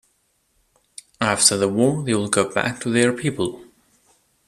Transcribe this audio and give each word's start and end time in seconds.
After 1.21 1.57
the 1.57 1.67
war 1.69 2.01
they 2.03 2.15
will 2.15 2.27
go 2.27 2.51
back 2.51 2.79
to 2.81 2.89
their 2.91 3.13
people. 3.13 3.61